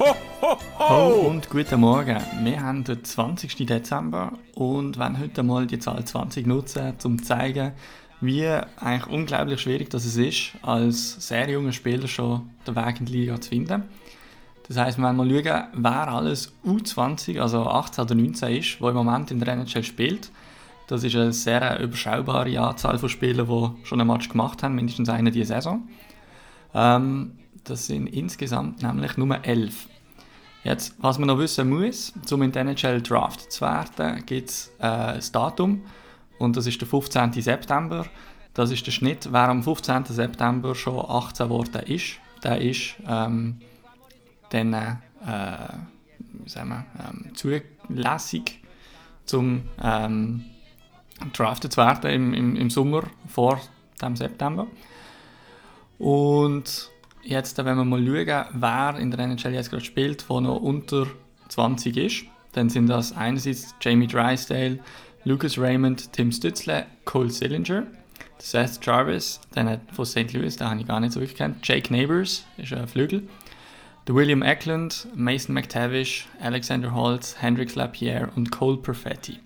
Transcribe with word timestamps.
ho, 0.00 0.16
ho, 0.40 0.56
ho! 0.78 1.28
und 1.28 1.50
guten 1.50 1.80
Morgen. 1.80 2.16
Wir 2.42 2.62
haben 2.62 2.84
den 2.84 3.04
20. 3.04 3.66
Dezember 3.66 4.32
und 4.54 4.98
wollen 4.98 5.18
heute 5.18 5.42
mal 5.42 5.66
die 5.66 5.78
Zahl 5.78 6.02
20 6.02 6.46
nutzen, 6.46 6.94
um 7.04 7.18
zu 7.18 7.24
zeigen, 7.24 7.72
wie 8.22 8.46
eigentlich 8.46 9.06
unglaublich 9.08 9.60
schwierig 9.60 9.90
das 9.90 10.06
ist, 10.06 10.52
als 10.62 11.26
sehr 11.28 11.50
junger 11.50 11.72
Spieler 11.72 12.08
schon 12.08 12.48
den 12.66 12.76
Weg 12.76 13.00
in 13.00 13.06
die 13.06 13.12
Liga 13.12 13.38
zu 13.38 13.50
finden. 13.50 13.82
Das 14.66 14.78
heisst, 14.78 14.96
wir 14.96 15.04
wollen 15.04 15.16
mal 15.16 15.28
schauen, 15.28 15.64
wer 15.74 16.08
alles 16.08 16.52
U20, 16.64 17.38
also 17.38 17.66
18 17.66 18.04
oder 18.04 18.14
19 18.14 18.56
ist, 18.56 18.80
der 18.80 18.88
im 18.88 18.94
Moment 18.94 19.30
in 19.30 19.40
der 19.40 19.52
NHL 19.52 19.84
spielt. 19.84 20.30
Das 20.86 21.04
ist 21.04 21.14
eine 21.14 21.34
sehr 21.34 21.78
überschaubare 21.78 22.58
Anzahl 22.58 22.98
von 22.98 23.10
Spielern, 23.10 23.46
die 23.46 23.86
schon 23.86 24.00
ein 24.00 24.06
Match 24.06 24.30
gemacht 24.30 24.62
haben, 24.62 24.76
mindestens 24.76 25.10
eine 25.10 25.30
diese 25.30 25.54
Saison. 25.54 25.86
Ähm, 26.72 27.32
das 27.64 27.86
sind 27.86 28.06
insgesamt 28.08 28.82
nämlich 28.82 29.16
nur 29.16 29.44
elf. 29.44 29.88
Jetzt, 30.62 30.94
was 30.98 31.18
man 31.18 31.28
noch 31.28 31.38
wissen 31.38 31.70
muss, 31.70 32.12
um 32.30 32.42
in 32.42 32.52
den 32.52 32.68
NHL 32.68 33.00
Draft 33.00 33.50
zu 33.50 33.62
werden, 33.62 34.24
gibt 34.26 34.50
es 34.50 34.70
äh, 34.78 34.86
ein 34.86 35.22
Datum 35.32 35.82
und 36.38 36.56
das 36.56 36.66
ist 36.66 36.80
der 36.80 36.88
15. 36.88 37.32
September. 37.34 38.06
Das 38.52 38.70
ist 38.70 38.86
der 38.86 38.92
Schnitt. 38.92 39.28
Wer 39.30 39.48
am 39.48 39.62
15. 39.62 40.04
September 40.06 40.74
schon 40.74 40.98
18 40.98 41.46
geworden 41.46 41.82
ist, 41.86 42.18
der 42.42 42.60
ist 42.60 42.96
ähm, 43.06 43.60
dann 44.50 44.74
äh, 44.74 44.96
ähm, 46.56 47.34
zulässig 47.34 48.60
zum 49.24 49.62
ähm, 49.82 50.44
drafted 51.32 51.72
zu 51.72 51.76
werden 51.78 52.10
im, 52.10 52.34
im, 52.34 52.56
im 52.56 52.70
Sommer 52.70 53.04
vor 53.28 53.60
dem 54.02 54.16
September. 54.16 54.66
Und 55.98 56.90
jetzt, 57.22 57.58
wenn 57.58 57.76
wir 57.76 57.84
mal 57.84 58.04
schauen, 58.04 58.44
wer 58.52 58.96
in 58.98 59.10
der 59.10 59.20
NHL 59.20 59.54
jetzt 59.54 59.70
gerade 59.70 59.84
spielt, 59.84 60.28
der 60.28 60.40
noch 60.40 60.60
unter 60.60 61.06
20 61.48 61.96
ist, 61.96 62.24
dann 62.52 62.68
sind 62.68 62.88
das 62.88 63.16
einerseits 63.16 63.74
Jamie 63.80 64.06
Drysdale, 64.06 64.78
Lucas 65.24 65.58
Raymond, 65.58 66.12
Tim 66.12 66.32
Stützle, 66.32 66.86
Cole 67.04 67.30
Sillinger, 67.30 67.86
Seth 68.38 68.80
Jarvis, 68.82 69.40
den 69.54 69.80
von 69.92 70.06
St. 70.06 70.32
Louis, 70.32 70.56
den 70.56 70.68
habe 70.68 70.80
ich 70.80 70.86
gar 70.86 71.00
nicht 71.00 71.12
so 71.12 71.20
wirklich 71.20 71.36
kennt, 71.36 71.66
Jake 71.66 71.92
Neighbors, 71.92 72.44
ist 72.56 72.72
ein 72.72 72.88
Flügel, 72.88 73.22
der 74.08 74.14
William 74.14 74.42
Eklund, 74.42 75.06
Mason 75.14 75.54
McTavish, 75.54 76.26
Alexander 76.40 76.94
Holtz, 76.94 77.36
Hendrix 77.38 77.74
Lapierre 77.74 78.30
und 78.34 78.50
Cole 78.50 78.78
Perfetti. 78.78 79.38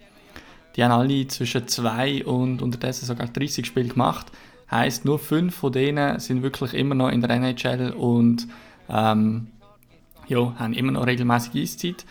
Die 0.77 0.83
haben 0.83 0.92
alle 0.92 1.27
zwischen 1.28 1.69
2 1.69 2.25
und 2.25 2.62
unterdessen 2.62 3.06
sogar 3.06 3.28
30 3.28 3.66
Spiele 3.66 3.88
gemacht 3.88 4.33
Heißt, 4.70 5.05
nur 5.05 5.19
fünf 5.19 5.55
von 5.55 5.73
denen 5.73 6.19
sind 6.20 6.43
wirklich 6.43 6.75
immer 6.75 6.95
noch 6.95 7.11
in 7.11 7.20
der 7.20 7.31
NHL 7.31 7.93
und 7.93 8.48
ähm, 8.89 9.48
ja, 10.27 10.55
haben 10.59 10.73
immer 10.73 10.93
noch 10.93 11.06
regelmäßig 11.06 11.62
Eiszeit. 11.62 12.05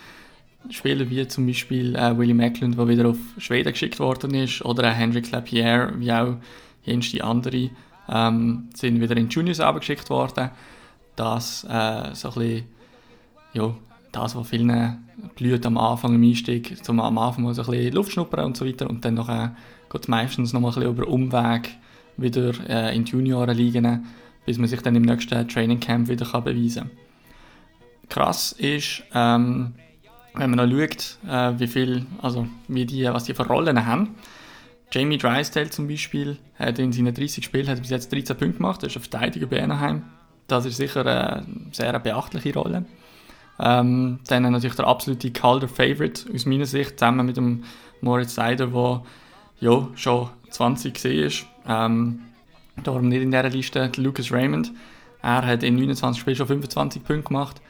Spieler 0.70 1.10
wie 1.10 1.28
zum 1.28 1.46
Beispiel 1.46 1.96
äh, 1.96 2.18
Willie 2.18 2.34
Macklund, 2.34 2.78
der 2.78 2.88
wieder 2.88 3.10
auf 3.10 3.18
Schweden 3.38 3.74
geschickt 3.74 4.00
worden 4.00 4.34
ist, 4.34 4.64
oder 4.64 4.90
auch 4.90 4.96
Hendrik 4.96 5.30
Lapierre, 5.32 5.94
wie 5.98 6.12
auch 6.12 6.36
jenste 6.84 7.24
andere, 7.24 7.70
ähm, 8.10 8.70
sind 8.74 9.02
wieder 9.02 9.18
in 9.18 9.30
Juniors 9.30 9.60
abgeschickt 9.60 10.10
worden. 10.10 10.52
Das 11.16 11.66
äh, 11.66 12.14
so 12.14 12.30
ein 12.30 12.34
bisschen, 12.34 12.64
ja, 13.54 13.76
das, 14.12 14.36
was 14.36 14.48
vielen 14.48 15.04
blüht 15.36 15.66
am 15.66 15.78
Anfang 15.78 16.16
im 16.16 16.24
Einstieg, 16.24 16.84
zum 16.84 17.00
am 17.00 17.18
Anfang 17.18 17.52
so 17.54 17.64
ein 17.64 17.68
bisschen 17.70 17.94
Luft 17.94 18.12
schnuppern 18.14 18.46
und 18.46 18.58
so 18.58 18.66
weiter 18.66 18.90
und 18.90 19.04
dann 19.04 19.16
nachher 19.16 19.56
geht 19.92 20.02
es 20.02 20.08
meistens 20.08 20.54
noch 20.54 20.62
mal 20.62 20.70
ein 20.70 20.76
bisschen 20.76 20.92
über 20.92 21.08
Umweg 21.08 21.72
wieder 22.18 22.54
äh, 22.68 22.96
in 22.96 23.06
die 23.06 23.12
Junioren 23.12 23.56
liegen, 23.56 24.06
bis 24.46 24.58
man 24.58 24.68
sich 24.68 24.82
dann 24.82 24.96
im 24.96 25.04
nächsten 25.04 25.48
Training 25.48 25.80
Camp 25.80 26.08
wieder 26.10 26.26
kann 26.26 26.44
beweisen 26.44 26.90
kann. 26.90 26.92
Krass 28.10 28.52
ist, 28.52 29.04
ähm, 29.14 29.74
wenn 30.36 30.52
man 30.52 30.70
noch 30.70 30.78
schaut, 30.78 31.18
äh, 31.28 31.60
wie 31.60 31.68
viel, 31.68 32.06
also 32.22 32.48
wie 32.68 32.86
die, 32.86 33.06
was 33.06 33.24
die 33.24 33.34
für 33.34 33.48
Rollen 33.48 33.86
haben. 33.86 34.16
Jamie 34.92 35.18
Drysdale 35.18 35.70
zum 35.70 35.88
Beispiel 35.88 36.38
hat 36.56 36.78
in 36.78 36.92
seinen 36.92 37.14
30 37.14 37.44
Spielen 37.44 37.68
hat 37.68 37.80
bis 37.80 37.90
jetzt 37.90 38.12
13 38.12 38.38
Punkte 38.38 38.58
gemacht, 38.58 38.84
er 38.84 38.88
ist 38.90 38.96
ein 38.96 39.02
Verteidiger 39.02 39.48
bei 39.48 39.64
Anaheim. 39.64 40.04
Das 40.48 40.66
ist 40.66 40.78
sicher 40.78 41.06
eine 41.06 41.46
sehr 41.72 41.98
beachtliche 42.00 42.54
Rolle. 42.54 42.86
Ähm, 43.60 44.20
dann 44.28 44.44
natürlich 44.44 44.76
der 44.76 44.88
absolute 44.88 45.32
Calder 45.32 45.68
Favorite 45.68 46.32
aus 46.34 46.46
meiner 46.46 46.66
Sicht, 46.66 47.00
zusammen 47.00 47.26
mit 47.26 47.38
dem 47.38 47.64
Moritz 48.02 48.36
Seider, 48.36 48.68
der 48.68 49.04
ja, 49.60 49.88
schon 49.96 50.30
20 50.50 50.94
gesehen 50.94 51.26
ist. 51.26 51.46
Ähm, 51.68 52.22
darum 52.84 53.10
nicht 53.10 53.22
in 53.22 53.32
dieser 53.32 53.50
Liste 53.50 53.92
Lucas 53.98 54.32
Raymond. 54.32 54.72
Er 55.22 55.46
hat 55.46 55.64
in 55.64 55.76
29 55.76 56.20
Spielen 56.20 56.36
schon 56.36 56.48
25 56.48 57.04
Punkte 57.04 57.28
gemacht. 57.28 57.62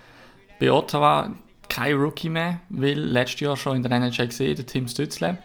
Bei 0.59 0.71
Ottawa 0.71 1.31
kein 1.69 1.95
Rookie 1.95 2.29
mehr, 2.29 2.59
weil 2.69 2.99
letztes 2.99 3.41
Jahr 3.41 3.57
schon 3.57 3.77
in 3.77 3.83
der 3.83 3.91
NHL 3.91 4.27
gesehen, 4.27 4.55
der 4.55 4.65
Tim 4.65 4.87
Stützle. 4.87 5.37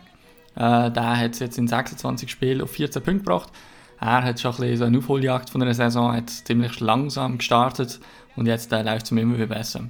Äh, 0.54 0.90
der 0.90 1.16
hat 1.16 1.32
es 1.32 1.38
jetzt 1.38 1.58
in 1.58 1.68
26 1.68 2.30
Spielen 2.30 2.62
auf 2.62 2.70
14 2.72 3.02
Punkte 3.02 3.24
gebracht. 3.24 3.50
Er 4.00 4.22
hat 4.22 4.40
schon 4.40 4.52
ein 4.52 4.60
bisschen 4.60 4.86
eine 4.86 4.98
Aufholjagd 4.98 5.50
von 5.50 5.60
der 5.60 5.74
Saison, 5.74 6.12
hat 6.12 6.30
ziemlich 6.30 6.80
langsam 6.80 7.38
gestartet 7.38 8.00
und 8.36 8.46
jetzt 8.46 8.72
äh, 8.72 8.82
läuft 8.82 9.06
es 9.06 9.12
ihm 9.12 9.18
immer 9.18 9.46
besser. 9.46 9.88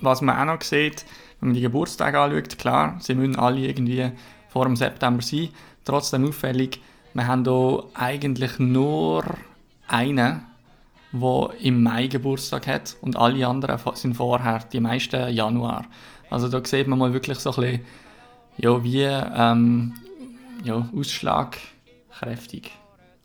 Was 0.00 0.20
man 0.20 0.36
auch 0.36 0.54
noch 0.54 0.62
sieht, 0.62 1.04
wenn 1.40 1.50
man 1.50 1.54
die 1.54 1.62
Geburtstage 1.62 2.18
anschaut, 2.18 2.58
klar, 2.58 2.96
sie 3.00 3.14
müssen 3.14 3.36
alle 3.36 3.60
irgendwie 3.60 4.10
vor 4.48 4.64
dem 4.64 4.76
September 4.76 5.22
sein. 5.22 5.48
Trotzdem 5.84 6.28
auffällig, 6.28 6.80
wir 7.14 7.26
haben 7.26 7.44
hier 7.44 7.84
eigentlich 7.94 8.58
nur 8.58 9.24
einen, 9.88 10.42
der 11.12 11.50
im 11.60 11.82
Mai 11.82 12.06
Geburtstag 12.06 12.66
hat 12.66 12.96
und 13.00 13.16
alle 13.16 13.46
anderen 13.46 13.78
sind 13.94 14.14
vorher, 14.14 14.60
die 14.72 14.80
meisten 14.80 15.32
Januar. 15.32 15.84
Also 16.30 16.48
da 16.48 16.64
sieht 16.64 16.86
man 16.88 16.98
mal 16.98 17.12
wirklich 17.12 17.38
so 17.38 17.50
ein 17.50 17.56
bisschen, 17.56 17.80
ja, 18.56 18.82
wie 18.82 19.02
ähm, 19.02 19.94
ja, 20.64 20.88
ausschlagkräftig, 20.96 22.70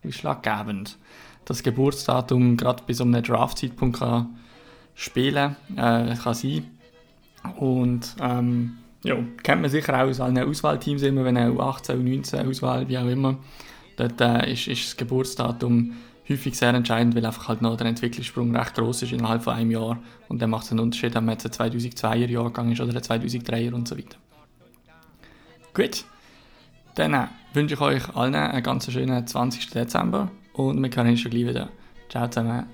ausschlaggebend 0.06 0.98
das 1.46 1.64
Geburtsdatum 1.64 2.58
gerade 2.58 2.84
bis 2.86 3.00
um 3.00 3.14
einen 3.14 3.24
Draft-Zeitpunkt 3.24 4.00
kann 4.00 4.36
spielen 4.98 5.56
äh, 5.78 6.16
kann 6.16 6.34
sein. 6.34 6.66
Und 7.58 8.16
ähm, 8.20 8.78
ja, 9.04 9.16
kennt 9.44 9.62
man 9.62 9.70
sicher 9.70 9.94
auch 9.94 10.10
aus 10.10 10.20
allen 10.20 10.40
Auswahlteams 10.40 11.04
immer, 11.04 11.24
wenn 11.24 11.38
auch 11.38 11.76
18 11.76 12.00
und 12.00 12.06
19 12.06 12.50
Auswahl, 12.50 12.90
wie 12.90 12.98
auch 12.98 13.06
immer. 13.06 13.38
Dort 13.98 14.22
äh, 14.22 14.54
ist, 14.54 14.68
ist 14.68 14.88
das 14.88 14.98
Geburtsdatum 14.98 15.94
häufig 16.30 16.58
sehr 16.58 16.74
entscheidend, 16.74 17.16
weil 17.16 17.26
einfach 17.26 17.48
halt 17.48 17.62
noch 17.62 17.78
der 17.78 17.88
Entwicklungssprung 17.88 18.56
recht 18.56 18.76
groß 18.76 19.04
ist 19.04 19.12
innerhalb 19.12 19.44
von 19.44 19.54
einem 19.54 19.72
Jahr 19.72 20.00
und 20.30 20.42
dann 20.42 20.50
macht 20.50 20.66
es 20.66 20.72
einen 20.72 20.82
Unterschied, 20.82 21.16
ob 21.16 21.24
man 21.24 21.34
jetzt 21.34 21.46
ein 21.46 21.72
2002er 21.72 22.30
Jahrgang 22.30 22.72
ist 22.72 22.80
oder 22.80 22.94
ein 22.94 23.02
2003er 23.02 23.74
und 23.74 23.88
so 23.88 23.98
weiter. 23.98 24.18
Gut, 25.74 26.06
dann 26.96 27.14
äh, 27.14 27.28
wünsche 27.54 27.76
ich 27.76 27.82
euch 27.82 28.16
allen 28.16 28.36
einen 28.36 28.64
ganz 28.64 28.92
schönen 28.92 29.26
20. 29.26 29.70
Dezember 29.70 30.32
und 30.54 30.82
wir 30.82 30.90
hören 30.96 31.10
uns 31.10 31.22
schon 31.22 31.32
gleich 31.32 31.48
wieder. 31.48 31.70
Ciao 32.10 32.28
zusammen. 32.28 32.66